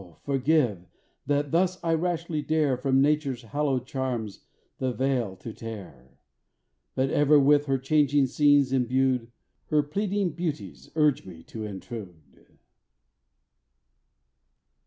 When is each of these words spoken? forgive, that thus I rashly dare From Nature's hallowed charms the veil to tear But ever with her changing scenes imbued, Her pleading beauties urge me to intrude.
forgive, 0.23 0.87
that 1.27 1.51
thus 1.51 1.77
I 1.83 1.93
rashly 1.93 2.41
dare 2.41 2.75
From 2.75 3.03
Nature's 3.03 3.43
hallowed 3.43 3.85
charms 3.85 4.39
the 4.79 4.91
veil 4.91 5.35
to 5.35 5.53
tear 5.53 6.17
But 6.95 7.11
ever 7.11 7.39
with 7.39 7.67
her 7.67 7.77
changing 7.77 8.25
scenes 8.25 8.73
imbued, 8.73 9.31
Her 9.67 9.83
pleading 9.83 10.31
beauties 10.31 10.89
urge 10.95 11.23
me 11.27 11.43
to 11.43 11.65
intrude. 11.65 12.47